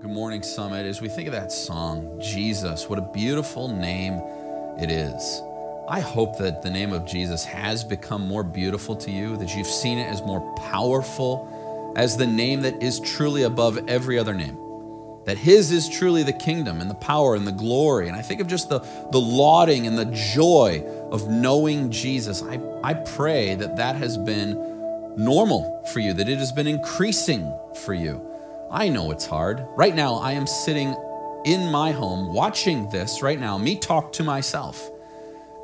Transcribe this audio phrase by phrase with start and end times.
[0.00, 0.86] Good morning, Summit.
[0.86, 4.14] As we think of that song, Jesus, what a beautiful name
[4.80, 5.42] it is.
[5.90, 9.66] I hope that the name of Jesus has become more beautiful to you, that you've
[9.66, 14.56] seen it as more powerful, as the name that is truly above every other name.
[15.26, 18.08] That His is truly the kingdom and the power and the glory.
[18.08, 18.78] And I think of just the,
[19.12, 22.42] the lauding and the joy of knowing Jesus.
[22.42, 24.54] I, I pray that that has been
[25.18, 28.29] normal for you, that it has been increasing for you.
[28.72, 29.66] I know it's hard.
[29.76, 30.94] Right now, I am sitting
[31.44, 34.88] in my home watching this right now, me talk to myself.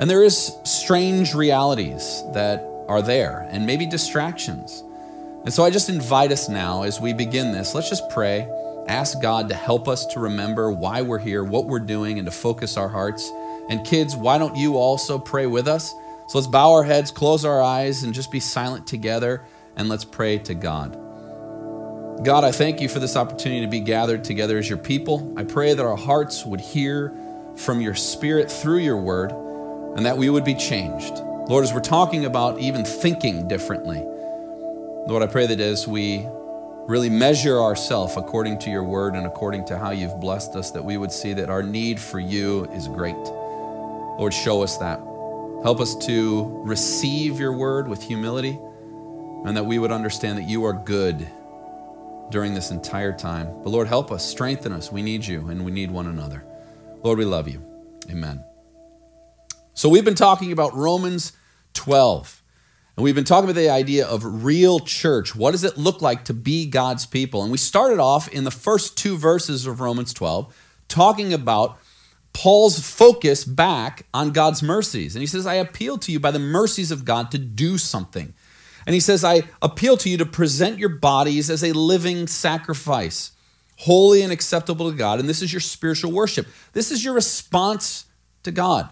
[0.01, 4.83] And there is strange realities that are there and maybe distractions.
[5.45, 8.49] And so I just invite us now as we begin this, let's just pray,
[8.89, 12.33] ask God to help us to remember why we're here, what we're doing, and to
[12.33, 13.31] focus our hearts.
[13.69, 15.93] And kids, why don't you also pray with us?
[16.27, 19.45] So let's bow our heads, close our eyes, and just be silent together,
[19.77, 21.06] and let's pray to God.
[22.23, 25.35] God, I thank you for this opportunity to be gathered together as your people.
[25.37, 27.13] I pray that our hearts would hear
[27.57, 31.15] from your spirit through your word and that we would be changed.
[31.49, 36.27] Lord, as we're talking about even thinking differently, Lord, I pray that as we
[36.89, 40.85] really measure ourselves according to your word and according to how you've blessed us, that
[40.85, 43.15] we would see that our need for you is great.
[43.15, 44.99] Lord, show us that.
[45.63, 48.59] Help us to receive your word with humility
[49.45, 51.29] and that we would understand that you are good
[52.31, 53.47] during this entire time.
[53.63, 54.91] But Lord, help us, strengthen us.
[54.91, 56.45] We need you and we need one another.
[57.03, 57.63] Lord, we love you.
[58.11, 58.45] Amen.
[59.75, 61.33] So we've been talking about Romans
[61.75, 62.43] 12.
[62.97, 65.37] And we've been talking about the idea of real church.
[65.37, 67.43] What does it look like to be God's people?
[67.43, 70.55] And we started off in the first two verses of Romans 12
[70.89, 71.79] talking about
[72.33, 75.15] Paul's focus back on God's mercies.
[75.15, 78.35] And he says, I appeal to you by the mercies of God to do something.
[78.87, 83.33] And he says, I appeal to you to present your bodies as a living sacrifice,
[83.79, 85.19] holy and acceptable to God.
[85.19, 86.47] And this is your spiritual worship.
[86.73, 88.07] This is your response
[88.45, 88.89] to God.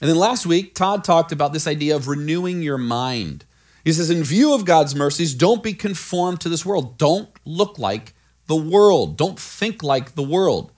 [0.00, 3.44] And then last week, Todd talked about this idea of renewing your mind.
[3.84, 6.96] He says, in view of God's mercies, don't be conformed to this world.
[6.96, 8.14] Don't look like
[8.46, 9.18] the world.
[9.18, 10.72] Don't think like the world.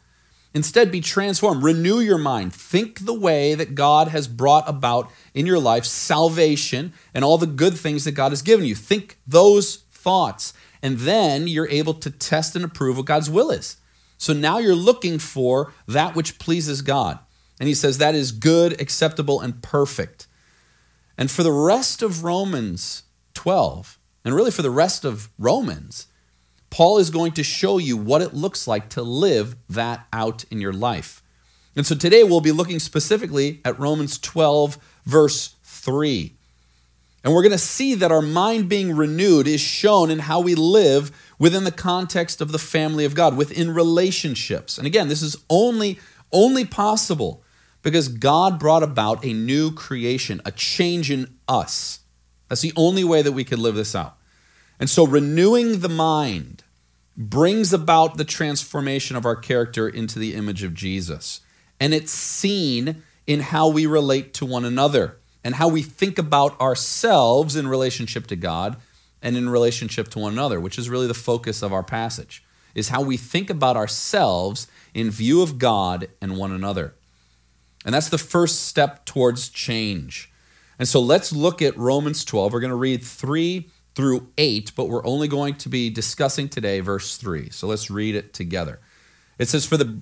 [0.54, 1.62] Instead, be transformed.
[1.62, 2.52] Renew your mind.
[2.52, 7.46] Think the way that God has brought about in your life salvation and all the
[7.46, 8.74] good things that God has given you.
[8.74, 10.52] Think those thoughts.
[10.82, 13.78] And then you're able to test and approve what God's will is.
[14.18, 17.18] So now you're looking for that which pleases God.
[17.58, 20.26] And he says that is good, acceptable, and perfect.
[21.16, 26.08] And for the rest of Romans 12, and really for the rest of Romans,
[26.72, 30.58] Paul is going to show you what it looks like to live that out in
[30.58, 31.22] your life.
[31.76, 36.32] And so today we'll be looking specifically at Romans 12, verse 3.
[37.22, 40.54] And we're going to see that our mind being renewed is shown in how we
[40.54, 44.78] live within the context of the family of God, within relationships.
[44.78, 45.98] And again, this is only
[46.32, 47.44] only possible
[47.82, 51.98] because God brought about a new creation, a change in us.
[52.48, 54.16] That's the only way that we could live this out.
[54.80, 56.61] And so renewing the mind
[57.16, 61.40] brings about the transformation of our character into the image of Jesus.
[61.78, 66.58] And it's seen in how we relate to one another and how we think about
[66.60, 68.76] ourselves in relationship to God
[69.20, 72.88] and in relationship to one another, which is really the focus of our passage, is
[72.88, 76.94] how we think about ourselves in view of God and one another.
[77.84, 80.32] And that's the first step towards change.
[80.78, 82.52] And so let's look at Romans 12.
[82.52, 86.80] We're going to read 3 through 8, but we're only going to be discussing today
[86.80, 87.50] verse 3.
[87.50, 88.80] So let's read it together.
[89.38, 90.00] It says, For the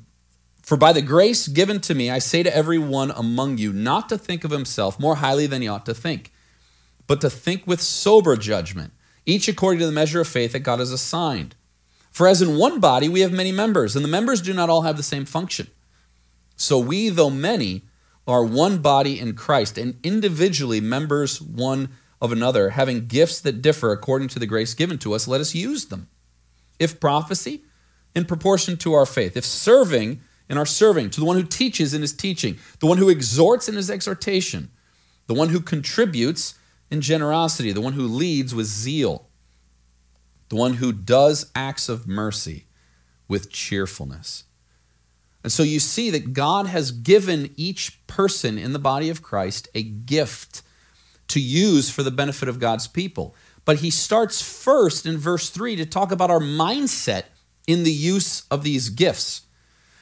[0.63, 4.19] for by the grace given to me, I say to everyone among you not to
[4.19, 6.33] think of himself more highly than he ought to think,
[7.07, 8.93] but to think with sober judgment,
[9.27, 11.57] each according to the measure of faith that God has assigned.
[12.11, 14.83] For as in one body we have many members, and the members do not all
[14.83, 15.69] have the same function.
[16.57, 17.83] So we, though many,
[18.27, 21.89] are one body in Christ, and individually members one
[22.21, 25.55] of another, having gifts that differ according to the grace given to us, let us
[25.55, 26.09] use them.
[26.79, 27.63] If prophecy,
[28.15, 29.37] in proportion to our faith.
[29.37, 31.11] If serving, in our serving.
[31.11, 32.59] To the one who teaches in his teaching.
[32.81, 34.71] The one who exhorts in his exhortation.
[35.27, 36.55] The one who contributes
[36.91, 37.73] in generosity.
[37.73, 39.29] The one who leads with zeal.
[40.49, 42.67] The one who does acts of mercy
[43.29, 44.45] with cheerfulness.
[45.43, 49.69] And so you see that God has given each person in the body of Christ
[49.75, 50.63] a gift
[51.31, 53.35] to use for the benefit of God's people.
[53.65, 57.25] But he starts first in verse 3 to talk about our mindset
[57.67, 59.43] in the use of these gifts.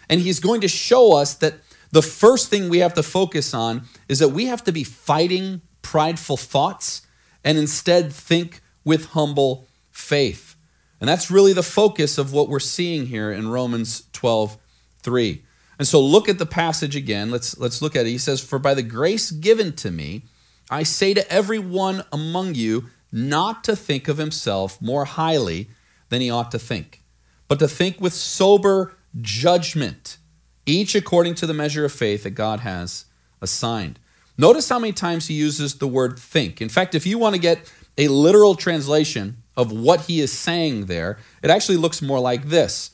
[0.08, 1.54] And he's going to show us that
[1.90, 5.62] the first thing we have to focus on is that we have to be fighting
[5.82, 7.02] prideful thoughts
[7.44, 10.56] and instead think with humble faith.
[11.00, 14.56] And that's really the focus of what we're seeing here in Romans 12
[15.02, 15.44] 3.
[15.78, 17.30] And so look at the passage again.
[17.30, 18.10] Let's, let's look at it.
[18.10, 20.24] He says, For by the grace given to me,
[20.70, 25.68] I say to everyone among you not to think of himself more highly
[26.08, 27.02] than he ought to think,
[27.46, 30.18] but to think with sober judgment,
[30.66, 33.06] each according to the measure of faith that God has
[33.40, 33.98] assigned.
[34.36, 36.60] Notice how many times he uses the word think.
[36.60, 40.86] In fact, if you want to get a literal translation of what he is saying
[40.86, 42.92] there, it actually looks more like this.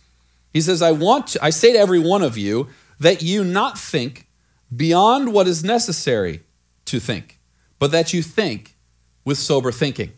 [0.52, 2.68] He says, I want to, I say to every one of you
[2.98, 4.28] that you not think
[4.74, 6.42] beyond what is necessary
[6.86, 7.38] to think,
[7.78, 8.76] but that you think
[9.24, 10.12] with sober thinking.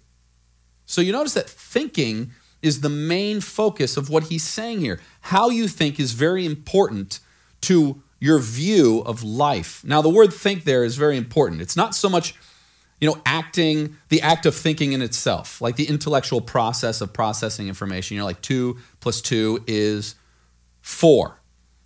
[0.87, 2.31] So you notice that thinking
[2.63, 5.01] is the main focus of what he's saying here.
[5.23, 7.21] How you think is very important
[7.63, 9.85] to your view of life.
[9.85, 11.61] Now, the word think there is very important.
[11.61, 12.35] It's not so much
[13.01, 17.69] you know, acting, the act of thinking in itself, like the intellectual process of processing
[17.69, 18.17] information.
[18.17, 20.15] You're like, two plus two is
[20.81, 21.41] four.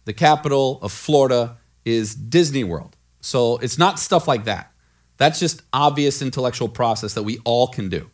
[0.05, 2.96] The capital of Florida is Disney World.
[3.20, 4.72] So it's not stuff like that.
[5.20, 8.11] That's just obvious intellectual process that we all can do.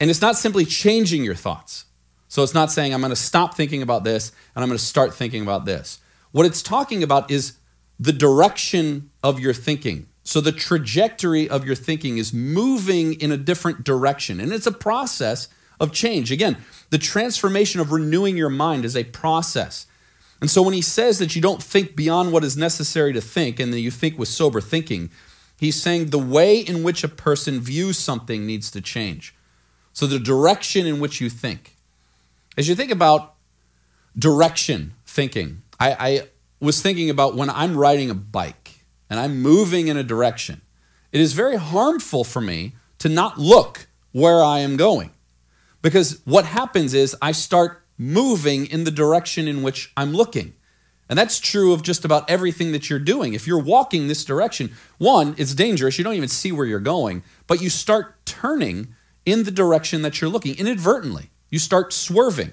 [0.00, 1.84] And it's not simply changing your thoughts.
[2.28, 4.84] So it's not saying, I'm going to stop thinking about this and I'm going to
[4.84, 5.98] start thinking about this.
[6.32, 7.58] What it's talking about is
[8.00, 13.36] the direction of your thinking so the trajectory of your thinking is moving in a
[13.36, 14.40] different direction.
[14.40, 16.32] And it's a process of change.
[16.32, 16.56] Again,
[16.88, 19.86] the transformation of renewing your mind is a process.
[20.40, 23.60] And so when he says that you don't think beyond what is necessary to think
[23.60, 25.10] and that you think with sober thinking,
[25.64, 29.34] he's saying the way in which a person views something needs to change.
[29.92, 31.76] So the direction in which you think.
[32.56, 33.34] As you think about
[34.18, 36.28] direction thinking, I, I
[36.60, 40.60] was thinking about when I'm riding a bike and I'm moving in a direction,
[41.12, 45.10] it is very harmful for me to not look where I am going.
[45.82, 50.54] Because what happens is I start moving in the direction in which I'm looking.
[51.08, 53.34] And that's true of just about everything that you're doing.
[53.34, 55.98] If you're walking this direction, one, it's dangerous.
[55.98, 58.94] You don't even see where you're going, but you start turning
[59.26, 61.30] in the direction that you're looking inadvertently.
[61.50, 62.52] You start swerving.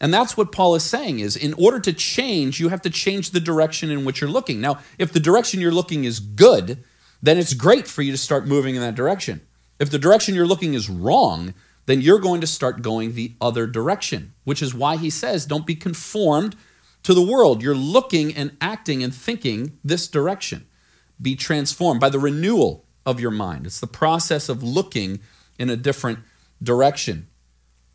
[0.00, 3.30] And that's what Paul is saying is in order to change, you have to change
[3.30, 4.60] the direction in which you're looking.
[4.60, 6.84] Now, if the direction you're looking is good,
[7.20, 9.40] then it's great for you to start moving in that direction.
[9.78, 11.54] If the direction you're looking is wrong,
[11.86, 15.66] then you're going to start going the other direction, which is why he says don't
[15.66, 16.54] be conformed
[17.02, 17.62] to the world.
[17.62, 20.66] You're looking and acting and thinking this direction.
[21.20, 23.66] Be transformed by the renewal of your mind.
[23.66, 25.20] It's the process of looking
[25.58, 26.20] in a different
[26.62, 27.28] direction.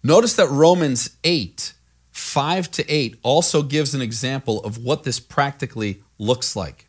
[0.04, 1.74] Notice that Romans 8
[2.12, 6.88] 5 to 8 also gives an example of what this practically looks like.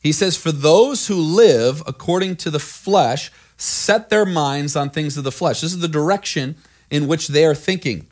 [0.00, 5.16] He says, For those who live according to the flesh set their minds on things
[5.16, 5.60] of the flesh.
[5.60, 6.56] This is the direction
[6.90, 8.06] in which they are thinking.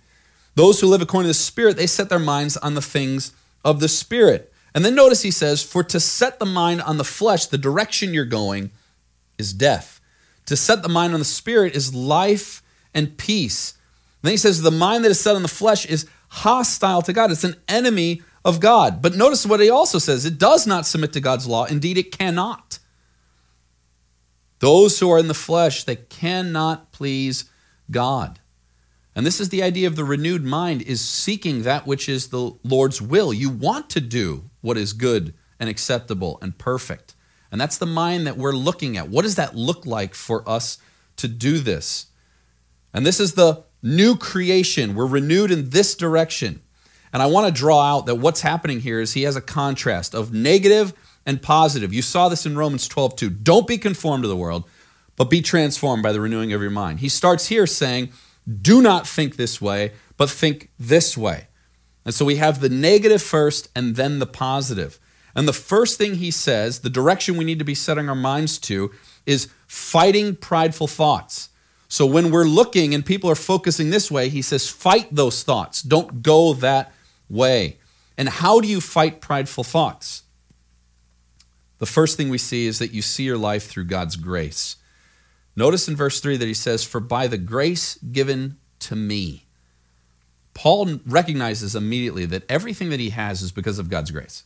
[0.55, 3.33] Those who live according to the Spirit, they set their minds on the things
[3.65, 4.53] of the Spirit.
[4.75, 8.15] And then notice he says, For to set the mind on the flesh, the direction
[8.15, 8.71] you're going
[9.39, 10.01] is death.
[10.47, 12.63] To set the mind on the Spirit is life
[12.95, 13.73] and peace.
[14.23, 17.13] And then he says, The mind that is set on the flesh is hostile to
[17.13, 17.31] God.
[17.31, 19.03] It's an enemy of God.
[19.03, 21.65] But notice what he also says it does not submit to God's law.
[21.65, 22.79] Indeed, it cannot.
[24.59, 27.47] Those who are in the flesh, they cannot please
[27.91, 28.39] God.
[29.15, 32.53] And this is the idea of the renewed mind is seeking that which is the
[32.65, 33.33] Lord's will.
[33.33, 37.15] You want to do what is good and acceptable and perfect.
[37.51, 39.09] And that's the mind that we're looking at.
[39.09, 40.79] What does that look like for us
[41.17, 42.07] to do this?
[42.95, 44.95] And this is the new creation.
[44.95, 46.63] We're renewed in this direction.
[47.13, 50.15] And I want to draw out that what's happening here is he has a contrast
[50.15, 50.95] of negative
[51.27, 51.93] and positive.
[51.93, 53.31] You saw this in Romans 12 too.
[53.31, 54.65] Don't be conformed to the world,
[55.17, 57.01] but be transformed by the renewing of your mind.
[57.01, 58.11] He starts here saying,
[58.61, 61.49] do not think this way, but think this way.
[62.05, 64.99] And so we have the negative first and then the positive.
[65.35, 68.59] And the first thing he says, the direction we need to be setting our minds
[68.61, 68.91] to,
[69.25, 71.49] is fighting prideful thoughts.
[71.89, 75.83] So when we're looking and people are focusing this way, he says, fight those thoughts.
[75.83, 76.93] Don't go that
[77.29, 77.79] way.
[78.19, 80.23] And how do you fight prideful thoughts?
[81.79, 84.77] The first thing we see is that you see your life through God's grace.
[85.55, 89.47] Notice in verse 3 that he says, For by the grace given to me.
[90.55, 94.45] Paul recognizes immediately that everything that he has is because of God's grace.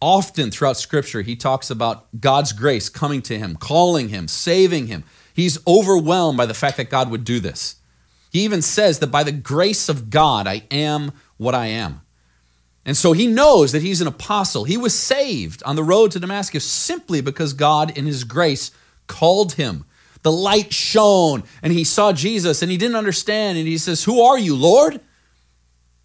[0.00, 5.04] Often throughout Scripture, he talks about God's grace coming to him, calling him, saving him,
[5.38, 7.76] He's overwhelmed by the fact that God would do this.
[8.32, 12.00] He even says that by the grace of God, I am what I am.
[12.84, 14.64] And so he knows that he's an apostle.
[14.64, 18.72] He was saved on the road to Damascus simply because God, in his grace,
[19.08, 19.84] called him.
[20.22, 23.56] the light shone and he saw Jesus and he didn't understand.
[23.56, 25.00] And he says, Who are you, Lord?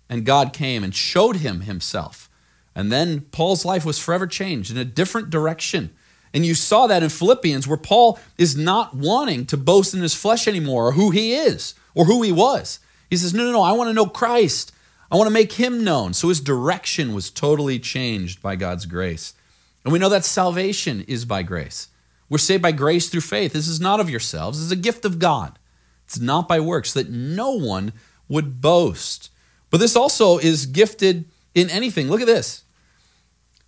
[0.10, 2.30] And God came and showed him himself.
[2.76, 5.92] And then Paul's life was forever changed in a different direction.
[6.34, 10.16] And you saw that in Philippians, where Paul is not wanting to boast in his
[10.16, 12.80] flesh anymore or who he is or who he was.
[13.10, 14.72] He says, No, no, no, I want to know Christ.
[15.12, 16.14] I want to make him known.
[16.14, 19.36] So his direction was totally changed by God's grace.
[19.84, 21.90] And we know that salvation is by grace.
[22.34, 23.54] We're saved by grace through faith.
[23.54, 25.60] This is not of yourselves, is a gift of God.
[26.06, 27.94] It's not by works, that no one
[28.28, 29.30] would boast.
[29.70, 32.10] But this also is gifted in anything.
[32.10, 32.64] Look at this.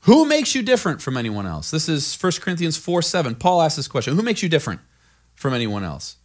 [0.05, 1.69] Who makes you different from anyone else?
[1.69, 3.35] This is 1 Corinthians 4 7.
[3.35, 4.81] Paul asks this question Who makes you different
[5.35, 6.15] from anyone else?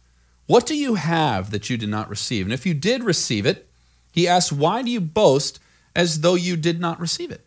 [0.47, 2.47] What do you have that you did not receive?
[2.47, 3.69] And if you did receive it,
[4.11, 5.59] he asks, Why do you boast
[5.95, 7.45] as though you did not receive it?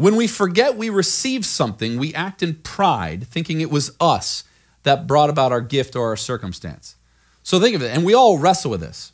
[0.00, 4.44] When we forget we received something, we act in pride, thinking it was us
[4.82, 6.96] that brought about our gift or our circumstance.
[7.42, 9.12] So think of it, and we all wrestle with this.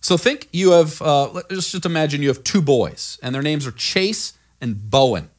[0.00, 3.66] So think you have, uh, let's just imagine you have two boys, and their names
[3.66, 5.30] are Chase and Bowen.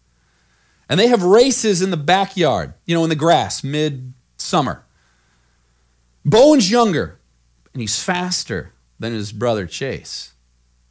[0.89, 4.83] And they have races in the backyard, you know, in the grass, mid summer.
[6.25, 7.17] Bowen's younger,
[7.73, 10.33] and he's faster than his brother Chase.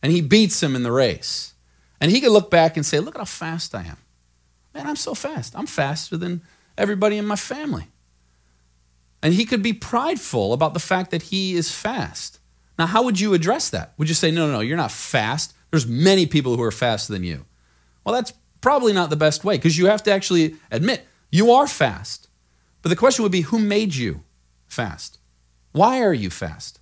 [0.02, 1.52] And he beats him in the race.
[2.00, 3.99] And he could look back and say, Look at how fast I am.
[4.75, 5.54] Man, I'm so fast.
[5.57, 6.42] I'm faster than
[6.78, 7.88] everybody in my family.
[9.23, 12.38] And he could be prideful about the fact that he is fast.
[12.78, 13.92] Now, how would you address that?
[13.99, 15.54] Would you say, No, no, no, you're not fast?
[15.71, 17.45] There's many people who are faster than you.
[18.04, 21.66] Well, that's probably not the best way because you have to actually admit you are
[21.66, 22.28] fast.
[22.83, 24.23] But the question would be, Who made you
[24.66, 25.19] fast?
[25.73, 26.80] Why are you fast?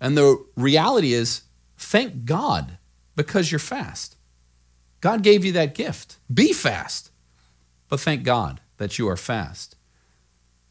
[0.00, 1.42] And the reality is,
[1.78, 2.78] thank God
[3.16, 4.16] because you're fast.
[5.00, 6.16] God gave you that gift.
[6.32, 7.10] Be fast.
[7.88, 9.76] But thank God that you are fast.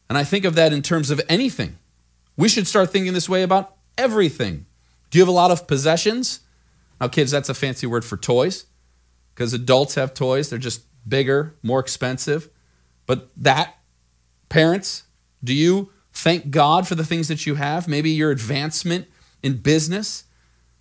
[0.08, 1.78] And I think of that in terms of anything.
[2.36, 4.66] We should start thinking this way about everything.
[5.10, 6.40] Do you have a lot of possessions?
[7.00, 8.66] Now, kids, that's a fancy word for toys
[9.34, 10.50] because adults have toys.
[10.50, 12.48] They're just bigger, more expensive.
[13.06, 13.76] But that,
[14.48, 15.04] parents,
[15.42, 17.86] do you thank God for the things that you have?
[17.86, 19.06] Maybe your advancement
[19.42, 20.24] in business,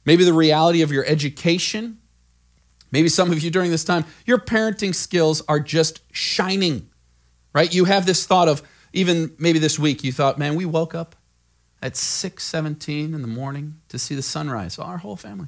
[0.05, 2.00] maybe the reality of your education.
[2.91, 6.89] Maybe some of you during this time, your parenting skills are just shining,
[7.53, 7.74] right?
[7.74, 8.62] You have this thought of,
[8.93, 11.15] even maybe this week, you thought, man, we woke up
[11.81, 15.48] at 6.17 in the morning to see the sunrise, our whole family.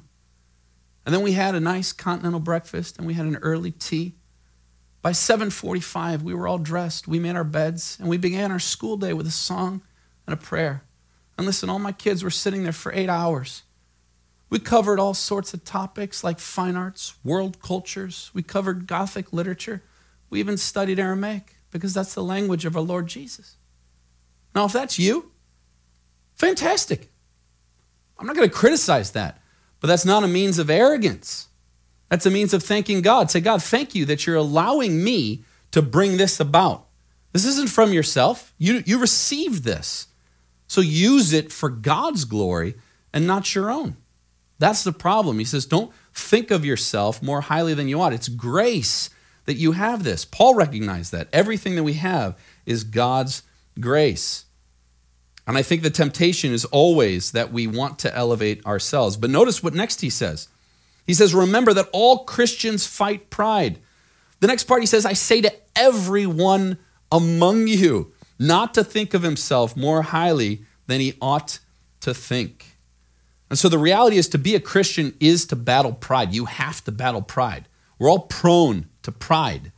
[1.06, 4.16] And then we had a nice continental breakfast and we had an early tea.
[5.02, 8.96] By 7:45 we were all dressed, we made our beds, and we began our school
[8.96, 9.82] day with a song
[10.26, 10.82] and a prayer.
[11.38, 13.62] And listen, all my kids were sitting there for eight hours.
[14.48, 18.30] We covered all sorts of topics like fine arts, world cultures.
[18.32, 19.82] We covered Gothic literature.
[20.30, 23.56] We even studied Aramaic because that's the language of our Lord Jesus.
[24.54, 25.32] Now, if that's you,
[26.36, 27.10] fantastic.
[28.18, 29.42] I'm not going to criticize that,
[29.80, 31.48] but that's not a means of arrogance.
[32.08, 33.30] That's a means of thanking God.
[33.30, 36.86] Say, God, thank you that you're allowing me to bring this about.
[37.32, 38.54] This isn't from yourself.
[38.58, 40.06] You, you received this.
[40.68, 42.74] So use it for God's glory
[43.12, 43.96] and not your own.
[44.58, 45.38] That's the problem.
[45.38, 48.12] He says, don't think of yourself more highly than you ought.
[48.12, 49.10] It's grace
[49.44, 50.24] that you have this.
[50.24, 51.28] Paul recognized that.
[51.32, 53.42] Everything that we have is God's
[53.78, 54.44] grace.
[55.46, 59.16] And I think the temptation is always that we want to elevate ourselves.
[59.16, 60.48] But notice what next he says.
[61.06, 63.78] He says, Remember that all Christians fight pride.
[64.40, 66.78] The next part he says, I say to everyone
[67.12, 71.60] among you not to think of himself more highly than he ought
[72.00, 72.75] to think.
[73.48, 76.34] And so the reality is to be a Christian is to battle pride.
[76.34, 77.68] You have to battle pride.
[77.98, 79.72] We're all prone to pride.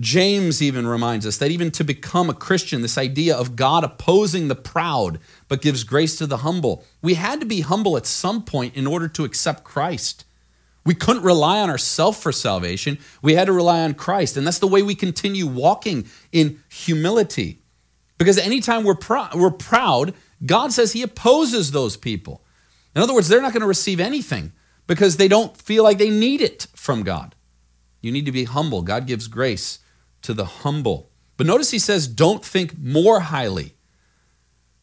[0.00, 4.46] James even reminds us that even to become a Christian, this idea of God opposing
[4.46, 8.44] the proud but gives grace to the humble, we had to be humble at some
[8.44, 10.24] point in order to accept Christ.
[10.84, 12.98] We couldn't rely on ourselves for salvation.
[13.22, 14.36] We had to rely on Christ.
[14.36, 17.58] And that's the way we continue walking in humility.
[18.18, 20.14] Because anytime we're, pr- we're proud,
[20.46, 22.42] God says He opposes those people.
[22.98, 24.50] In other words, they're not going to receive anything
[24.88, 27.36] because they don't feel like they need it from God.
[28.00, 28.82] You need to be humble.
[28.82, 29.78] God gives grace
[30.22, 31.08] to the humble.
[31.36, 33.74] But notice He says, don't think more highly.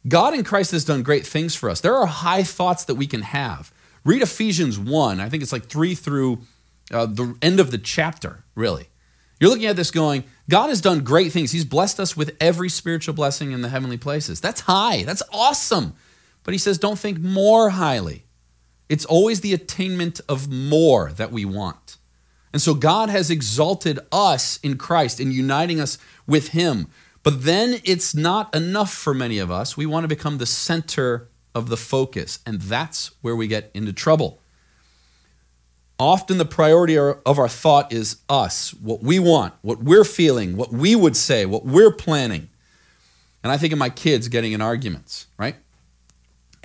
[0.07, 1.81] God in Christ has done great things for us.
[1.81, 3.73] There are high thoughts that we can have.
[4.05, 5.19] Read Ephesians 1.
[5.19, 6.39] I think it's like 3 through
[6.93, 8.87] uh, the end of the chapter, really.
[9.41, 11.51] You're looking at this going, God has done great things.
[11.51, 14.39] He's blessed us with every spiritual blessing in the heavenly places.
[14.39, 15.03] That's high.
[15.03, 15.95] That's awesome.
[16.45, 18.23] But he says, don't think more highly.
[18.87, 21.97] It's always the attainment of more that we want.
[22.53, 26.87] And so God has exalted us in Christ in uniting us with Him.
[27.21, 29.75] But then it's not enough for many of us.
[29.75, 33.91] We want to become the center of the focus, and that's where we get into
[33.91, 34.39] trouble.
[35.99, 40.71] Often the priority of our thought is us, what we want, what we're feeling, what
[40.71, 42.49] we would say, what we're planning.
[43.43, 45.55] And I think of my kids getting in arguments, right?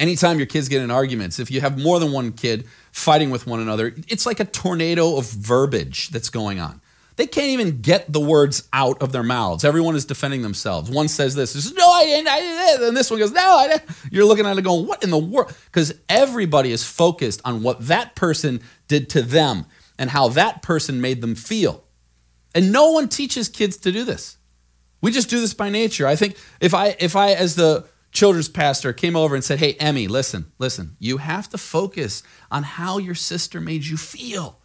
[0.00, 3.47] Anytime your kids get in arguments, if you have more than one kid fighting with
[3.47, 6.80] one another, it's like a tornado of verbiage that's going on.
[7.16, 9.62] They can't even get the words out of their mouths.
[9.62, 10.90] Everyone is defending themselves.
[10.90, 12.88] One says this, says, no, I didn't, I didn't.
[12.88, 13.90] And this one goes, no, I didn't.
[14.11, 15.54] You're looking at it going, what in the world?
[15.66, 19.66] Because everybody is focused on what that person did to them
[19.99, 21.85] and how that person made them feel.
[22.54, 24.38] And no one teaches kids to do this.
[25.02, 26.07] We just do this by nature.
[26.07, 29.74] I think if I, if I, as the children's pastor, came over and said, Hey,
[29.74, 34.60] Emmy, listen, listen, you have to focus on how your sister made you feel.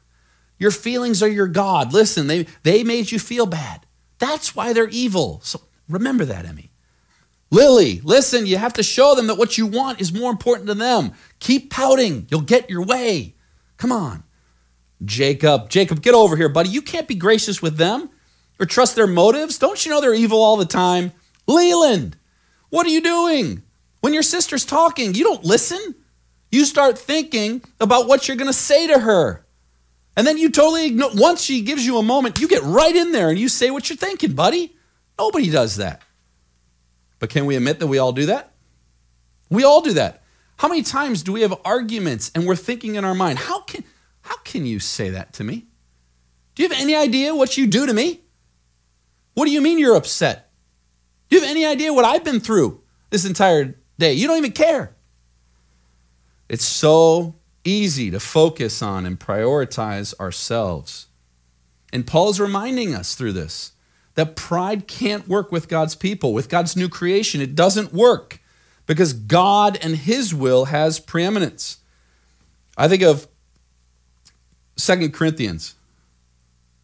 [0.57, 1.93] Your feelings are your God.
[1.93, 3.85] Listen, they, they made you feel bad.
[4.19, 5.41] That's why they're evil.
[5.43, 6.71] So remember that, Emmy.
[7.51, 10.73] Lily, listen, you have to show them that what you want is more important to
[10.73, 11.11] them.
[11.39, 12.27] Keep pouting.
[12.29, 13.35] You'll get your way.
[13.77, 14.23] Come on.
[15.03, 16.69] Jacob, Jacob, get over here, buddy.
[16.69, 18.09] You can't be gracious with them
[18.59, 19.59] or trust their motives.
[19.59, 21.11] Don't you know they're evil all the time?
[21.47, 22.17] Leland,
[22.75, 23.63] what are you doing?
[24.01, 25.96] When your sister's talking, you don't listen.
[26.51, 29.46] You start thinking about what you're going to say to her.
[30.17, 33.13] And then you totally ignore, once she gives you a moment, you get right in
[33.13, 34.75] there and you say what you're thinking, buddy.
[35.17, 36.01] Nobody does that.
[37.20, 38.51] But can we admit that we all do that?
[39.50, 40.22] We all do that.
[40.58, 43.86] How many times do we have arguments and we're thinking in our mind, how can,
[44.22, 45.67] how can you say that to me?
[46.55, 48.20] Do you have any idea what you do to me?
[49.34, 50.44] What do you mean you're upset?
[51.29, 54.13] Do you have any idea what I've been through this entire day?
[54.13, 54.96] You don't even care.
[56.48, 61.08] It's so easy to focus on and prioritize ourselves.
[61.91, 63.72] And Paul's reminding us through this
[64.13, 67.41] that pride can't work with God's people, with God's new creation.
[67.41, 68.39] It doesn't work
[68.86, 71.79] because God and his will has preeminence.
[72.77, 73.27] I think of
[74.77, 75.75] Second Corinthians.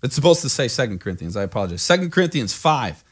[0.03, 1.37] It's supposed to say Second Corinthians.
[1.37, 1.81] I apologize.
[1.81, 3.03] Second Corinthians 5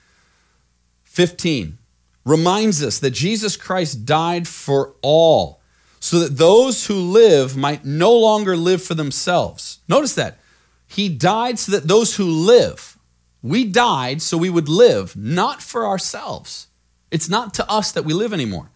[1.20, 1.78] 15
[2.24, 5.60] reminds us that Jesus Christ died for all
[6.00, 9.80] so that those who live might no longer live for themselves.
[9.90, 10.40] Notice that.
[10.88, 12.98] He died so that those who live,
[13.42, 16.68] we died so we would live, not for ourselves.
[17.12, 18.72] It's not to us that we live anymore,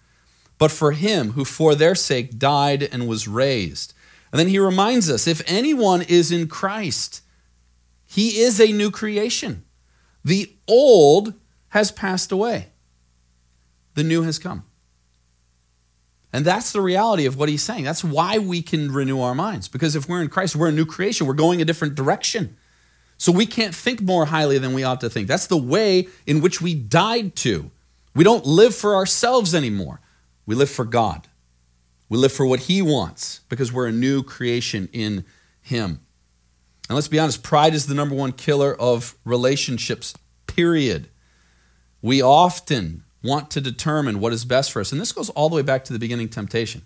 [0.58, 3.94] but for him who for their sake died and was raised.
[4.34, 7.22] And then he reminds us if anyone is in Christ,
[8.06, 9.64] he is a new creation.
[10.26, 11.36] The old
[11.74, 12.68] has passed away,
[13.96, 14.64] the new has come.
[16.32, 17.84] And that's the reality of what he's saying.
[17.84, 19.68] That's why we can renew our minds.
[19.68, 21.26] Because if we're in Christ, we're a new creation.
[21.26, 22.58] We're going a different direction.
[23.18, 25.28] So we can't think more highly than we ought to think.
[25.28, 27.72] That's the way in which we died to.
[28.14, 30.00] We don't live for ourselves anymore.
[30.46, 31.28] We live for God.
[32.08, 35.26] We live for what he wants because we're a new creation in
[35.60, 36.02] him.
[36.88, 40.14] And let's be honest, pride is the number one killer of relationships,
[40.46, 41.10] period.
[42.04, 44.92] We often want to determine what is best for us.
[44.92, 46.84] And this goes all the way back to the beginning temptation.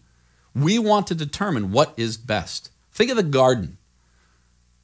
[0.54, 2.72] We want to determine what is best.
[2.92, 3.78] Think of the garden.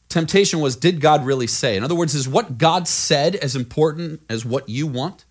[0.09, 1.77] Temptation was did God really say?
[1.77, 5.25] In other words, is what God said as important as what you want?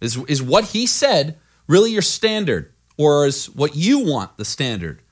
[0.00, 2.72] Is, is what he said really your standard?
[2.96, 5.02] Or is what you want the standard?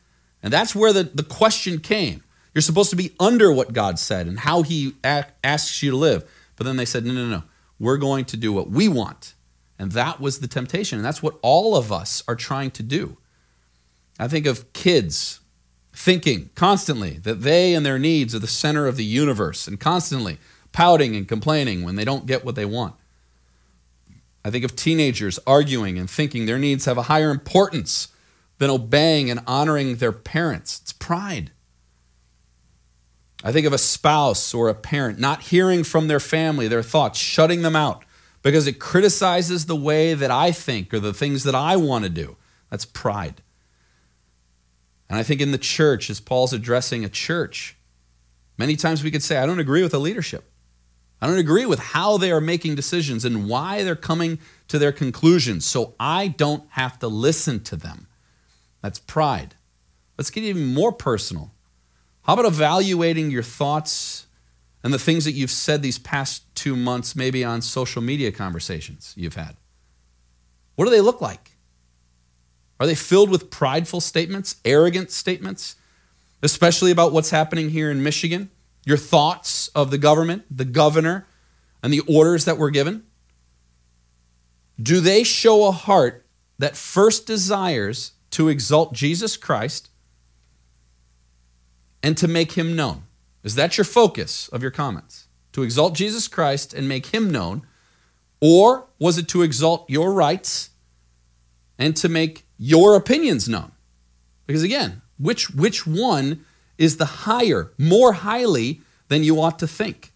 [0.43, 2.23] And that's where the, the question came.
[2.55, 5.97] You're supposed to be under what God said and how he a- asks you to
[5.97, 6.31] live.
[6.57, 7.43] But then they said, no, no, no.
[7.81, 9.35] We're going to do what we want
[9.81, 10.99] and that was the temptation.
[10.99, 13.17] And that's what all of us are trying to do.
[14.19, 15.41] I think of kids
[15.95, 20.37] thinking constantly that they and their needs are the center of the universe and constantly
[20.73, 22.95] pouting and complaining when they don't get what they want.
[24.45, 28.09] I think of teenagers arguing and thinking their needs have a higher importance
[28.59, 30.81] than obeying and honoring their parents.
[30.83, 31.53] It's pride.
[33.43, 37.19] I think of a spouse or a parent not hearing from their family, their thoughts,
[37.19, 38.05] shutting them out
[38.43, 42.11] because it criticizes the way that I think or the things that I want to
[42.11, 42.37] do.
[42.71, 43.43] That's pride.
[45.09, 47.77] And I think in the church, as Paul's addressing a church,
[48.57, 50.51] many times we could say, I don't agree with the leadership.
[51.21, 54.93] I don't agree with how they are making decisions and why they're coming to their
[54.93, 58.07] conclusions, so I don't have to listen to them.
[58.83, 59.57] That's pride.
[60.17, 61.53] Let's get even more personal.
[62.23, 64.27] How about evaluating your thoughts
[64.83, 69.13] and the things that you've said these past two months, maybe on social media conversations
[69.17, 69.57] you've had.
[70.77, 71.53] What do they look like?
[72.79, 75.77] Are they filled with prideful statements, arrogant statements,
[76.43, 78.51] especially about what's happening here in Michigan?
[78.87, 81.27] Your thoughts of the government, the governor,
[81.83, 83.05] and the orders that were given?
[84.83, 86.25] Do they show a heart
[86.59, 89.90] that first desires to exalt Jesus Christ
[92.03, 93.05] and to make him known?
[93.43, 95.27] Is that your focus of your comments?
[95.53, 97.63] To exalt Jesus Christ and make him known?
[98.41, 100.71] Or was it to exalt your rights
[101.79, 103.73] and to make your opinions known?
[104.47, 106.45] Because again, which, which one
[106.79, 110.13] is the higher, more highly than you ought to think?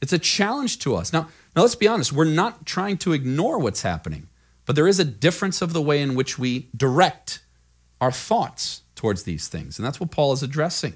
[0.00, 1.12] It's a challenge to us.
[1.12, 4.28] Now, now let's be honest, we're not trying to ignore what's happening,
[4.64, 7.40] but there is a difference of the way in which we direct
[8.00, 9.78] our thoughts towards these things.
[9.78, 10.94] And that's what Paul is addressing.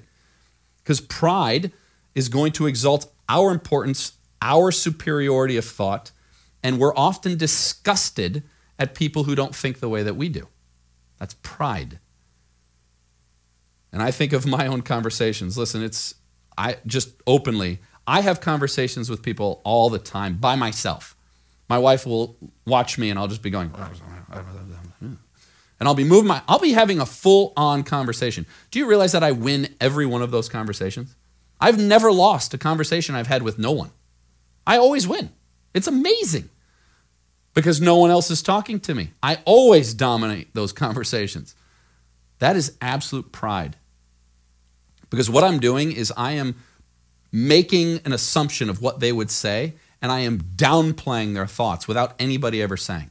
[0.83, 1.71] Because pride
[2.13, 6.11] is going to exalt our importance, our superiority of thought,
[6.61, 8.43] and we're often disgusted
[8.77, 10.47] at people who don't think the way that we do.
[11.19, 11.99] That's pride.
[13.91, 15.57] And I think of my own conversations.
[15.57, 16.15] Listen, it's
[16.57, 21.15] I just openly, I have conversations with people all the time by myself.
[21.69, 23.91] My wife will watch me and I'll just be going oh,
[25.83, 28.45] and I'll be moving my I'll be having a full-on conversation.
[28.71, 31.13] Do you realize that I win every one of those conversations?
[31.59, 33.91] I've never lost a conversation I've had with no one.
[34.65, 35.29] I always win.
[35.73, 36.49] It's amazing
[37.53, 39.09] because no one else is talking to me.
[39.21, 41.53] I always dominate those conversations.
[42.39, 43.75] That is absolute pride.
[45.09, 46.55] Because what I'm doing is I am
[47.29, 52.15] making an assumption of what they would say, and I am downplaying their thoughts without
[52.19, 53.09] anybody ever saying.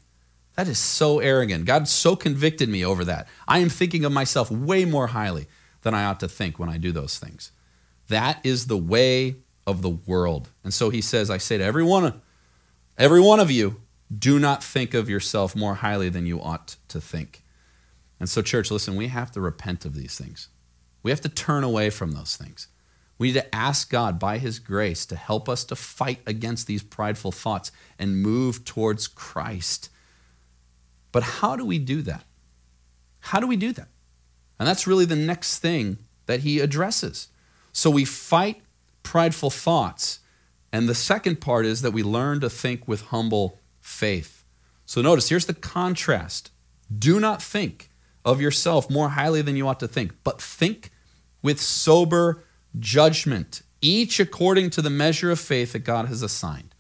[0.57, 1.65] That is so arrogant.
[1.65, 3.27] God so convicted me over that.
[3.49, 5.47] I am thinking of myself way more highly
[5.83, 7.53] than I ought to think when I do those things.
[8.09, 9.37] That is the way
[9.67, 10.51] of the world.
[10.65, 12.21] And so he says, I say to every one,
[12.99, 13.81] every one of you,
[14.17, 17.43] do not think of yourself more highly than you ought to think.
[18.21, 20.49] And so, church, listen, we have to repent of these things.
[21.03, 22.69] We have to turn away from those things.
[23.19, 26.83] We need to ask God by His grace to help us to fight against these
[26.83, 29.89] prideful thoughts and move towards Christ.
[31.13, 32.25] But how do we do that?
[33.21, 33.89] How do we do that?
[34.59, 37.29] And that's really the next thing that he addresses.
[37.73, 38.63] So we fight
[39.03, 40.21] prideful thoughts.
[40.73, 44.45] And the second part is that we learn to think with humble faith.
[44.87, 46.51] So notice here's the contrast.
[46.97, 47.91] Do not think
[48.25, 50.91] of yourself more highly than you ought to think, but think
[51.43, 52.45] with sober
[52.79, 56.75] judgment, each according to the measure of faith that God has assigned.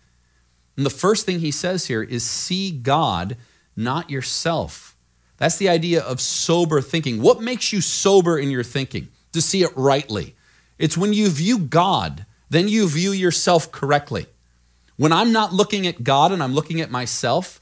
[0.76, 3.36] And the first thing he says here is see God,
[3.76, 4.96] not yourself.
[5.38, 7.20] That's the idea of sober thinking.
[7.20, 9.08] What makes you sober in your thinking?
[9.32, 10.34] To see it rightly.
[10.78, 14.26] It's when you view God, then you view yourself correctly.
[14.96, 17.60] When I'm not looking at God and I'm looking at myself,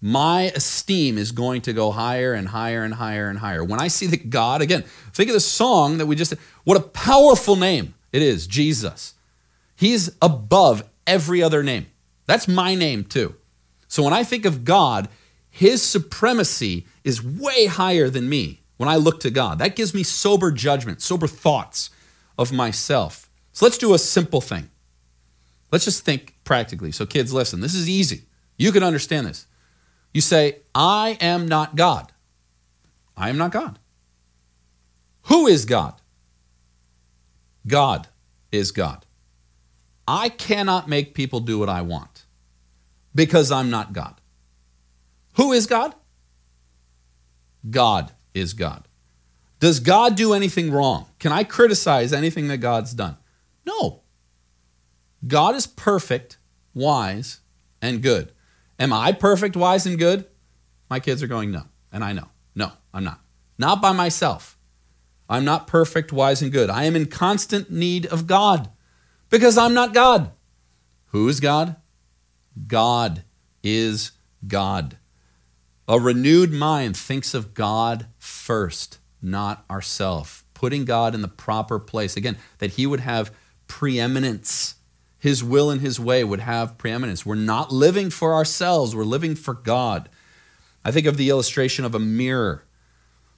[0.00, 3.64] my esteem is going to go higher and higher and higher and higher.
[3.64, 6.82] When I see that God, again, think of the song that we just, what a
[6.82, 9.14] powerful name it is, Jesus.
[9.74, 11.86] He's above every other name.
[12.26, 13.34] That's my name too.
[13.88, 15.08] So when I think of God,
[15.56, 19.58] his supremacy is way higher than me when I look to God.
[19.58, 21.88] That gives me sober judgment, sober thoughts
[22.36, 23.30] of myself.
[23.52, 24.68] So let's do a simple thing.
[25.72, 26.92] Let's just think practically.
[26.92, 28.24] So, kids, listen, this is easy.
[28.58, 29.46] You can understand this.
[30.12, 32.12] You say, I am not God.
[33.16, 33.78] I am not God.
[35.22, 35.94] Who is God?
[37.66, 38.08] God
[38.52, 39.06] is God.
[40.06, 42.26] I cannot make people do what I want
[43.14, 44.20] because I'm not God.
[45.36, 45.94] Who is God?
[47.68, 48.86] God is God.
[49.58, 51.06] Does God do anything wrong?
[51.18, 53.16] Can I criticize anything that God's done?
[53.64, 54.02] No.
[55.26, 56.38] God is perfect,
[56.74, 57.40] wise,
[57.80, 58.32] and good.
[58.78, 60.26] Am I perfect, wise, and good?
[60.90, 61.62] My kids are going, no.
[61.92, 62.28] And I know.
[62.54, 63.20] No, I'm not.
[63.58, 64.58] Not by myself.
[65.28, 66.70] I'm not perfect, wise, and good.
[66.70, 68.70] I am in constant need of God
[69.28, 70.30] because I'm not God.
[71.06, 71.76] Who is God?
[72.66, 73.24] God
[73.62, 74.12] is
[74.46, 74.98] God.
[75.88, 80.44] A renewed mind thinks of God first not ourself.
[80.54, 82.16] Putting God in the proper place.
[82.16, 83.32] Again, that He would have
[83.68, 84.76] preeminence.
[85.18, 87.26] His will and His way would have preeminence.
[87.26, 90.08] We're not living for ourselves, we're living for God.
[90.84, 92.64] I think of the illustration of a mirror.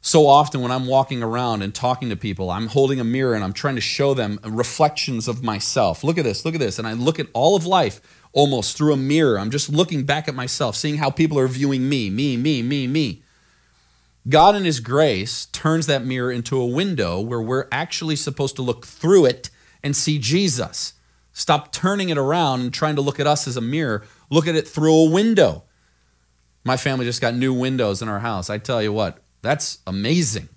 [0.00, 3.42] So often, when I'm walking around and talking to people, I'm holding a mirror and
[3.42, 6.04] I'm trying to show them reflections of myself.
[6.04, 6.78] Look at this, look at this.
[6.78, 8.00] And I look at all of life
[8.32, 9.38] almost through a mirror.
[9.38, 12.86] I'm just looking back at myself, seeing how people are viewing me, me, me, me,
[12.86, 13.22] me.
[14.28, 18.62] God, in His grace, turns that mirror into a window where we're actually supposed to
[18.62, 19.50] look through it
[19.82, 20.94] and see Jesus.
[21.32, 24.04] Stop turning it around and trying to look at us as a mirror.
[24.28, 25.64] Look at it through a window.
[26.64, 28.50] My family just got new windows in our house.
[28.50, 30.48] I tell you what, that's amazing.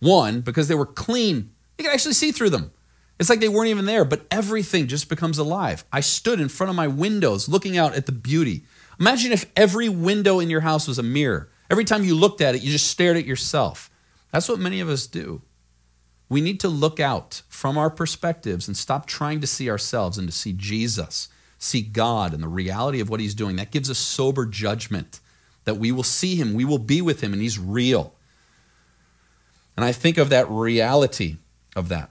[0.00, 2.72] One, because they were clean, you could actually see through them.
[3.20, 5.84] It's like they weren't even there, but everything just becomes alive.
[5.92, 8.64] I stood in front of my windows looking out at the beauty
[9.00, 11.48] Imagine if every window in your house was a mirror.
[11.70, 13.90] Every time you looked at it, you just stared at yourself.
[14.30, 15.40] That's what many of us do.
[16.28, 20.28] We need to look out from our perspectives and stop trying to see ourselves and
[20.28, 21.28] to see Jesus,
[21.58, 23.56] see God and the reality of what He's doing.
[23.56, 25.20] That gives us sober judgment
[25.64, 28.14] that we will see Him, we will be with Him, and He's real.
[29.76, 31.38] And I think of that reality
[31.74, 32.10] of that.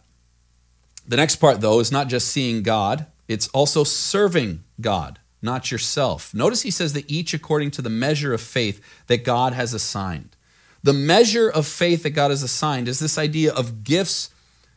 [1.10, 6.36] The next part, though, is not just seeing God, it's also serving God, not yourself.
[6.36, 10.36] Notice he says that each according to the measure of faith that God has assigned.
[10.84, 14.30] The measure of faith that God has assigned is this idea of gifts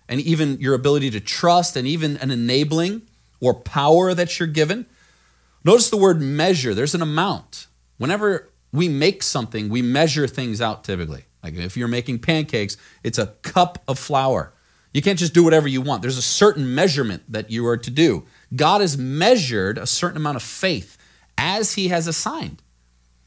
[0.09, 3.03] and even your ability to trust and even an enabling
[3.39, 4.87] or power that you're given.
[5.65, 7.67] Notice the word measure, there's an amount.
[7.99, 11.25] Whenever we make something, we measure things out typically.
[11.43, 14.55] Like if you're making pancakes, it's a cup of flour.
[14.93, 16.03] You can't just do whatever you want.
[16.03, 18.25] There's a certain measurement that you are to do.
[18.55, 20.99] God has measured a certain amount of faith
[21.39, 22.63] as He has assigned.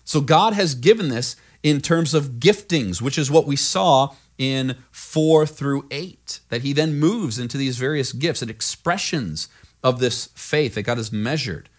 [0.03, 4.77] So God has given this in terms of giftings, which is what we saw in
[4.91, 9.47] 4 through 8, that He then moves into these various gifts and expressions
[9.83, 11.69] of this faith that God has measured.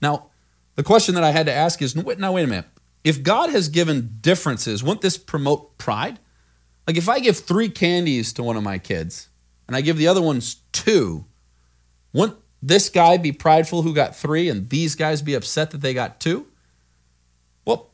[0.00, 0.30] Now,
[0.76, 2.02] the question that I had to ask is now,
[2.32, 2.66] wait a minute.
[3.02, 6.18] If God has given differences, wouldn't this promote pride?
[6.86, 9.28] Like if I give three candies to one of my kids
[9.66, 11.24] and I give the other ones two,
[12.12, 15.94] wouldn't this guy be prideful who got three and these guys be upset that they
[15.94, 16.46] got two?
[17.64, 17.90] Well,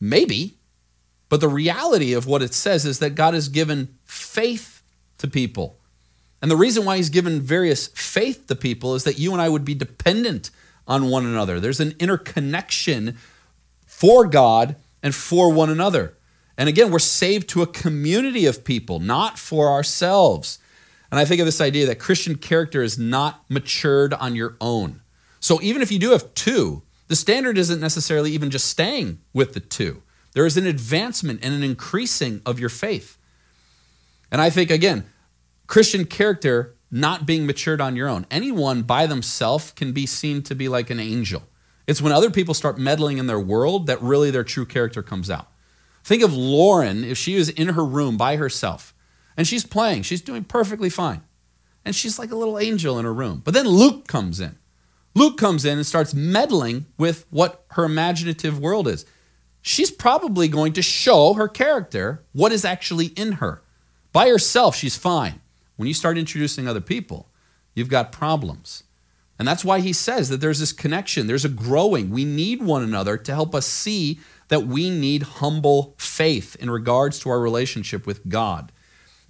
[0.00, 0.58] maybe.
[1.28, 4.82] But the reality of what it says is that God has given faith
[5.18, 5.78] to people.
[6.40, 9.48] And the reason why he's given various faith to people is that you and I
[9.48, 10.50] would be dependent
[10.86, 11.60] on one another.
[11.60, 13.18] There's an interconnection
[13.86, 16.14] for God and for one another.
[16.56, 20.58] And again, we're saved to a community of people, not for ourselves.
[21.10, 25.00] And I think of this idea that Christian character is not matured on your own.
[25.40, 29.54] So even if you do have two, the standard isn't necessarily even just staying with
[29.54, 30.02] the two.
[30.34, 33.16] There is an advancement and an increasing of your faith.
[34.30, 35.06] And I think, again,
[35.66, 38.26] Christian character not being matured on your own.
[38.30, 41.42] Anyone by themselves can be seen to be like an angel.
[41.86, 45.30] It's when other people start meddling in their world that really their true character comes
[45.30, 45.48] out.
[46.04, 48.94] Think of Lauren if she was in her room by herself
[49.38, 51.22] and she's playing, she's doing perfectly fine.
[51.84, 53.40] And she's like a little angel in her room.
[53.42, 54.58] But then Luke comes in.
[55.14, 59.06] Luke comes in and starts meddling with what her imaginative world is.
[59.62, 63.62] She's probably going to show her character what is actually in her.
[64.12, 65.40] By herself, she's fine.
[65.76, 67.28] When you start introducing other people,
[67.74, 68.82] you've got problems.
[69.38, 72.10] And that's why he says that there's this connection, there's a growing.
[72.10, 77.20] We need one another to help us see that we need humble faith in regards
[77.20, 78.72] to our relationship with God.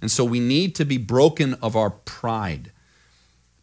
[0.01, 2.71] And so we need to be broken of our pride.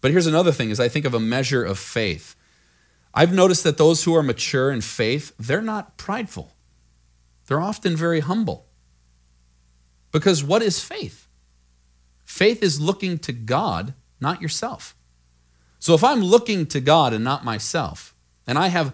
[0.00, 2.36] But here's another thing as I think of a measure of faith.
[3.14, 6.52] I've noticed that those who are mature in faith, they're not prideful.
[7.46, 8.66] They're often very humble.
[10.12, 11.26] Because what is faith?
[12.24, 14.94] Faith is looking to God, not yourself.
[15.78, 18.14] So if I'm looking to God and not myself,
[18.46, 18.92] and I have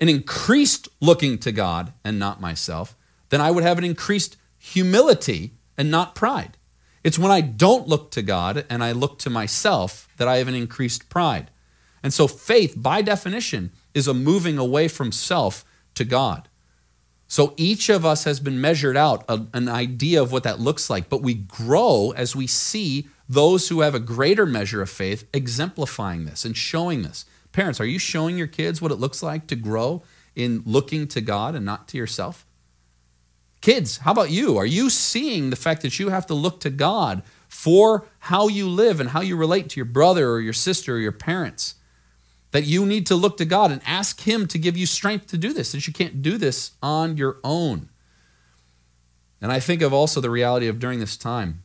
[0.00, 2.96] an increased looking to God and not myself,
[3.30, 6.56] then I would have an increased humility and not pride.
[7.04, 10.48] It's when I don't look to God and I look to myself that I have
[10.48, 11.50] an increased pride.
[12.02, 16.48] And so faith, by definition, is a moving away from self to God.
[17.28, 21.08] So each of us has been measured out an idea of what that looks like,
[21.08, 26.24] but we grow as we see those who have a greater measure of faith exemplifying
[26.24, 27.24] this and showing this.
[27.50, 30.02] Parents, are you showing your kids what it looks like to grow
[30.36, 32.45] in looking to God and not to yourself?
[33.66, 34.56] Kids, how about you?
[34.56, 38.68] Are you seeing the fact that you have to look to God for how you
[38.68, 41.74] live and how you relate to your brother or your sister or your parents?
[42.52, 45.36] That you need to look to God and ask Him to give you strength to
[45.36, 47.88] do this, that you can't do this on your own.
[49.42, 51.64] And I think of also the reality of during this time,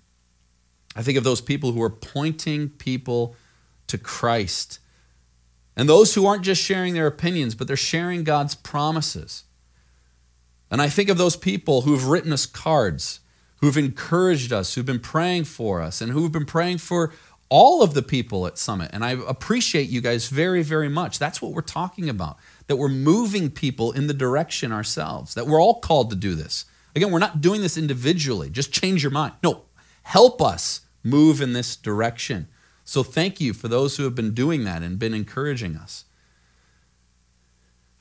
[0.96, 3.36] I think of those people who are pointing people
[3.86, 4.80] to Christ.
[5.76, 9.44] And those who aren't just sharing their opinions, but they're sharing God's promises.
[10.72, 13.20] And I think of those people who've written us cards,
[13.60, 17.12] who've encouraged us, who've been praying for us, and who've been praying for
[17.50, 18.90] all of the people at Summit.
[18.94, 21.20] And I appreciate you guys very, very much.
[21.20, 25.62] That's what we're talking about, that we're moving people in the direction ourselves, that we're
[25.62, 26.64] all called to do this.
[26.96, 28.50] Again, we're not doing this individually.
[28.50, 29.34] Just change your mind.
[29.44, 29.64] No,
[30.04, 32.48] help us move in this direction.
[32.86, 36.06] So thank you for those who have been doing that and been encouraging us.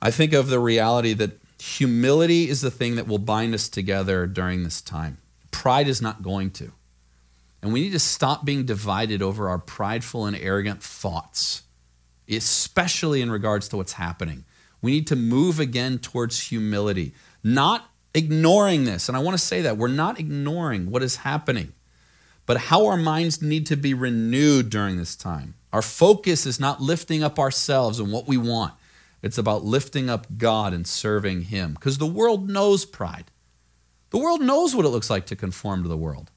[0.00, 4.26] I think of the reality that humility is the thing that will bind us together
[4.26, 5.18] during this time.
[5.50, 6.72] Pride is not going to.
[7.62, 11.62] And we need to stop being divided over our prideful and arrogant thoughts,
[12.28, 14.44] especially in regards to what's happening.
[14.80, 17.12] We need to move again towards humility,
[17.44, 19.08] not ignoring this.
[19.08, 21.74] And I want to say that we're not ignoring what is happening,
[22.46, 25.54] but how our minds need to be renewed during this time.
[25.72, 28.72] Our focus is not lifting up ourselves and what we want,
[29.22, 33.30] it's about lifting up God and serving Him because the world knows pride.
[34.10, 36.30] The world knows what it looks like to conform to the world.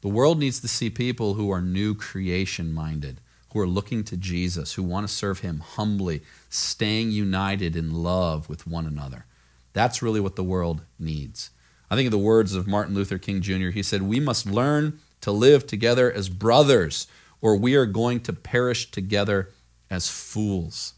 [0.00, 3.20] The world needs to see people who are new creation minded,
[3.52, 8.48] who are looking to Jesus, who want to serve Him humbly, staying united in love
[8.48, 9.26] with one another.
[9.72, 11.50] That's really what the world needs.
[11.90, 13.68] I think of the words of Martin Luther King Jr.
[13.68, 17.06] He said, We must learn to live together as brothers,
[17.40, 19.50] or we are going to perish together
[19.90, 20.94] as fools.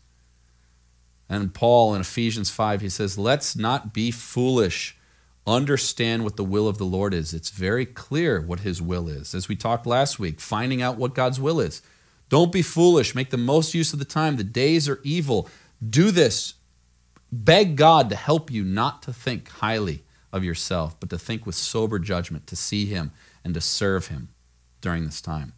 [1.29, 4.97] And Paul in Ephesians 5, he says, Let's not be foolish.
[5.47, 7.33] Understand what the will of the Lord is.
[7.33, 9.35] It's very clear what his will is.
[9.35, 11.83] As we talked last week, finding out what God's will is.
[12.29, 13.15] Don't be foolish.
[13.15, 14.37] Make the most use of the time.
[14.37, 15.49] The days are evil.
[15.89, 16.55] Do this.
[17.31, 21.55] Beg God to help you not to think highly of yourself, but to think with
[21.55, 23.13] sober judgment, to see Him
[23.45, 24.29] and to serve Him
[24.81, 25.53] during this time.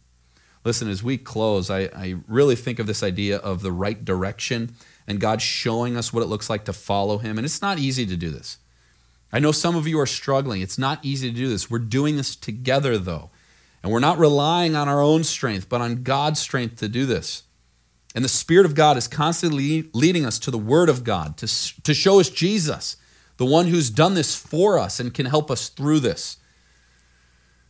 [0.63, 4.75] Listen, as we close, I, I really think of this idea of the right direction
[5.09, 7.37] and God showing us what it looks like to follow Him.
[7.37, 8.59] And it's not easy to do this.
[9.33, 10.61] I know some of you are struggling.
[10.61, 11.69] It's not easy to do this.
[11.69, 13.31] We're doing this together, though.
[13.81, 17.43] And we're not relying on our own strength, but on God's strength to do this.
[18.13, 21.47] And the Spirit of God is constantly leading us to the Word of God, to,
[21.83, 22.95] to show us Jesus,
[23.37, 26.37] the one who's done this for us and can help us through this.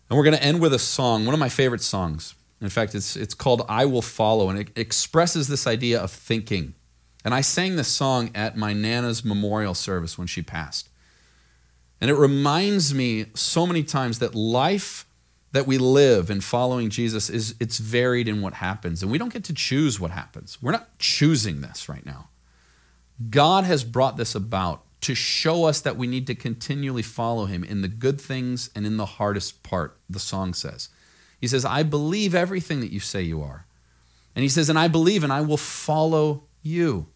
[0.10, 2.36] And we're going to end with a song, one of my favorite songs.
[2.60, 6.74] In fact, it's, it's called I Will Follow, and it expresses this idea of thinking.
[7.24, 10.90] And I sang this song at my Nana's memorial service when she passed.
[12.02, 15.06] And it reminds me so many times that life
[15.52, 19.34] that we live in following Jesus is it's varied in what happens and we don't
[19.34, 20.62] get to choose what happens.
[20.62, 22.30] We're not choosing this right now.
[23.30, 27.64] God has brought this about to show us that we need to continually follow him
[27.64, 30.90] in the good things and in the hardest part, the song says.
[31.40, 33.66] He says, I believe everything that you say you are.
[34.36, 37.08] And he says, and I believe and I will follow you.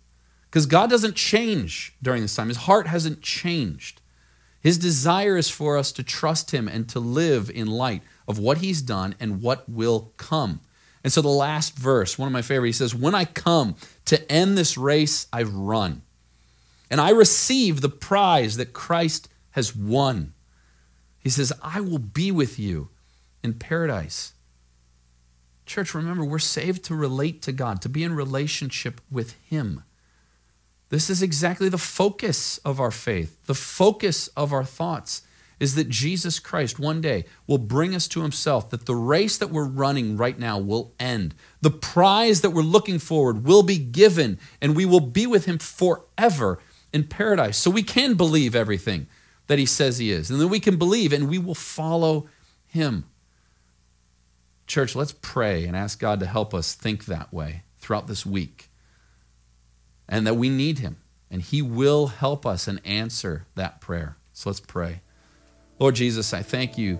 [0.49, 2.47] Because God doesn't change during this time.
[2.47, 4.01] His heart hasn't changed.
[4.62, 8.60] His desire is for us to trust him and to live in light of what
[8.60, 10.62] he's done and what will come.
[11.03, 13.75] And so the last verse, one of my favorite, he says, When I come
[14.06, 16.03] to end this race I've run,
[16.89, 20.34] and I receive the prize that Christ has won,
[21.19, 22.89] he says, I will be with you
[23.43, 24.34] in paradise.
[25.65, 29.84] Church, remember, we're saved to relate to God, to be in relationship with Him.
[30.89, 35.23] This is exactly the focus of our faith, the focus of our thoughts
[35.63, 39.49] is that Jesus Christ one day will bring us to himself, that the race that
[39.49, 41.34] we're running right now will end.
[41.62, 45.58] The prize that we're looking forward will be given, and we will be with him
[45.58, 46.60] forever
[46.91, 47.58] in paradise.
[47.58, 49.08] So we can believe everything
[49.47, 52.28] that he says he is, and then we can believe and we will follow
[52.65, 53.06] him.
[54.65, 58.69] Church, let's pray and ask God to help us think that way throughout this week,
[60.08, 60.97] and that we need him,
[61.30, 64.17] and he will help us and answer that prayer.
[64.32, 65.02] So let's pray.
[65.80, 66.99] Lord Jesus, I thank you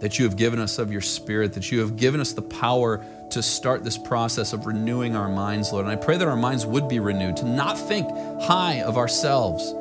[0.00, 3.04] that you have given us of your spirit, that you have given us the power
[3.30, 5.86] to start this process of renewing our minds, Lord.
[5.86, 8.08] And I pray that our minds would be renewed, to not think
[8.42, 9.72] high of ourselves,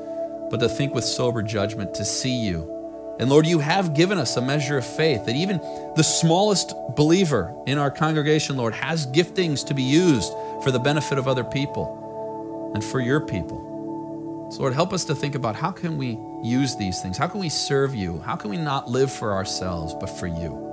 [0.50, 2.83] but to think with sober judgment, to see you.
[3.20, 5.58] And Lord, you have given us a measure of faith that even
[5.96, 11.18] the smallest believer in our congregation, Lord, has giftings to be used for the benefit
[11.18, 14.50] of other people and for your people.
[14.52, 17.18] So Lord, help us to think about how can we use these things?
[17.18, 18.20] How can we serve you?
[18.20, 20.72] How can we not live for ourselves, but for you?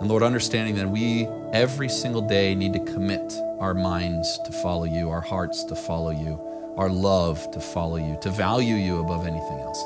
[0.00, 4.84] And Lord, understanding that we every single day need to commit our minds to follow
[4.84, 6.40] you, our hearts to follow you,
[6.76, 9.84] our love to follow you, to value you above anything else.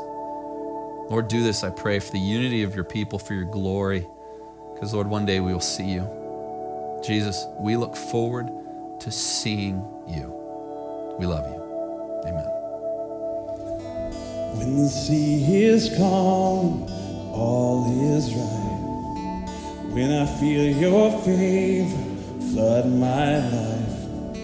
[1.11, 4.07] Lord, do this, I pray, for the unity of your people, for your glory,
[4.73, 6.09] because, Lord, one day we will see you.
[7.05, 8.51] Jesus, we look forward
[9.01, 10.33] to seeing you.
[11.19, 11.61] We love you.
[12.29, 12.47] Amen.
[14.57, 16.85] When the sea is calm,
[17.33, 18.73] all is right.
[19.93, 21.99] When I feel your favor
[22.53, 24.37] flood my life,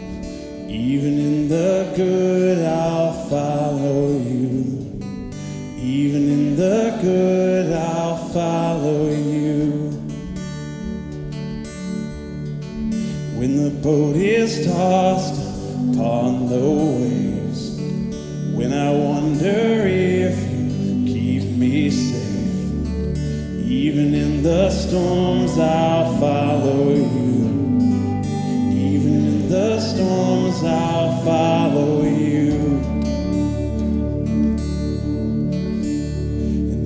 [0.69, 4.88] even in the good, I'll follow you.
[5.81, 9.91] Even in the good, I'll follow you.
[13.39, 15.41] When the boat is tossed
[15.95, 17.79] upon the waves,
[18.57, 23.17] when I wonder if you keep me safe,
[23.71, 27.39] even in the storms, I'll follow you.
[28.75, 32.98] Even in the storms, I'll follow you.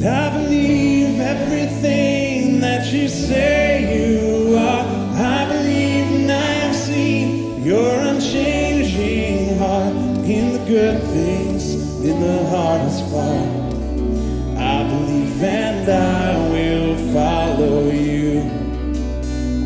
[0.04, 4.84] I believe everything that you say you are.
[5.14, 9.94] I believe and I have seen your unchanging heart
[10.26, 11.74] in the good things,
[12.04, 13.62] in the hardest part.
[14.58, 18.40] I believe and I will follow you.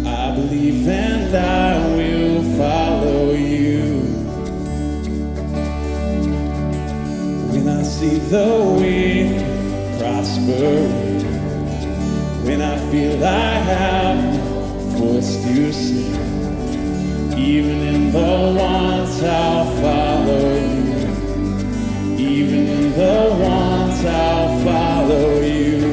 [0.06, 4.02] I believe and I will follow you.
[7.52, 9.15] When I see the way
[10.46, 10.88] prosper,
[12.44, 14.40] when I feel I have
[14.96, 15.66] voice to
[17.36, 20.96] even in the ones I'll follow you.
[22.18, 25.84] Even in the ones I'll follow you.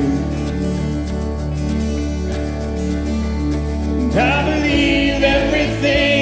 [4.12, 6.13] And I believe everything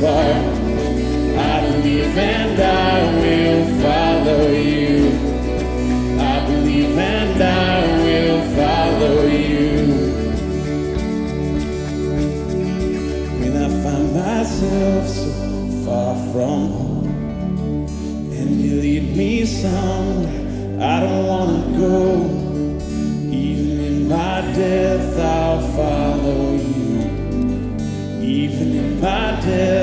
[0.00, 5.10] I believe and I will follow you.
[6.20, 9.86] I believe and I will follow you.
[13.40, 17.86] When I find myself so far from home,
[18.32, 20.48] and you lead me somewhere
[20.80, 22.24] I don't wanna go.
[23.32, 27.00] Even in my death, I'll follow you.
[28.22, 29.77] Even in my death,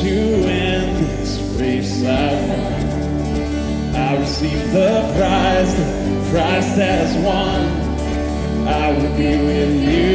[0.00, 7.60] to end this race I run, I receive the prize that Christ has won.
[8.68, 10.07] I will be with you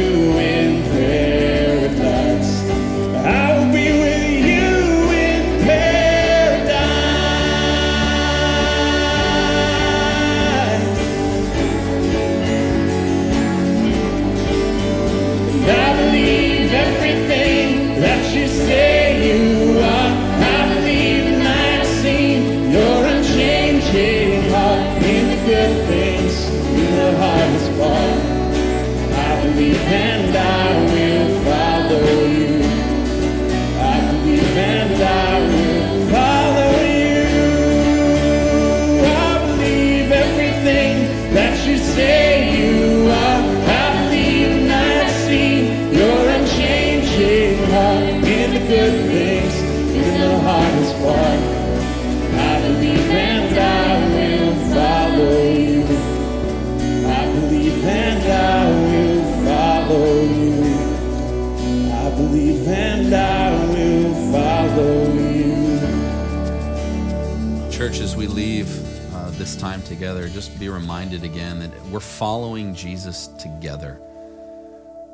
[72.24, 74.00] following Jesus together.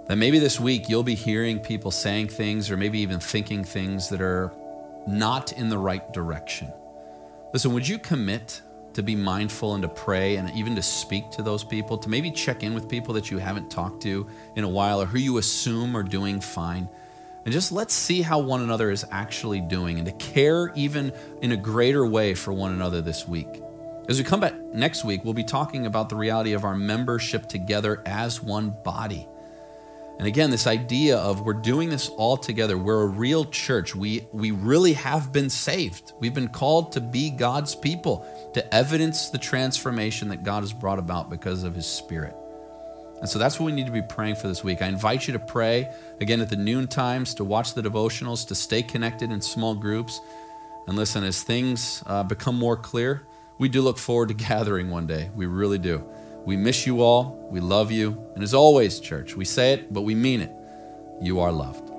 [0.07, 4.09] That maybe this week you'll be hearing people saying things or maybe even thinking things
[4.11, 4.53] that are
[5.09, 6.73] not in the right direction.
[7.53, 11.43] Listen, would you commit to be mindful and to pray and even to speak to
[11.43, 14.69] those people, to maybe check in with people that you haven't talked to in a
[14.69, 16.89] while or who you assume are doing fine?
[17.45, 21.51] And just let's see how one another is actually doing and to care even in
[21.51, 23.65] a greater way for one another this week.
[24.11, 27.47] As we come back next week, we'll be talking about the reality of our membership
[27.47, 29.29] together as one body.
[30.19, 32.77] And again, this idea of we're doing this all together.
[32.77, 33.95] We're a real church.
[33.95, 36.13] We, we really have been saved.
[36.19, 40.99] We've been called to be God's people, to evidence the transformation that God has brought
[40.99, 42.35] about because of His Spirit.
[43.21, 44.83] And so that's what we need to be praying for this week.
[44.83, 45.89] I invite you to pray
[46.21, 50.21] again at the noon times, to watch the devotionals, to stay connected in small groups.
[50.89, 53.29] And listen, as things uh, become more clear,
[53.61, 55.31] we do look forward to gathering one day.
[55.37, 56.03] We really do.
[56.47, 57.47] We miss you all.
[57.51, 58.33] We love you.
[58.35, 60.51] And as always, church, we say it, but we mean it.
[61.21, 61.90] You are loved.